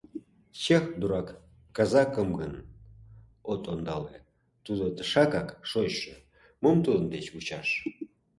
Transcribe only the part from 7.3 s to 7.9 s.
вучаш?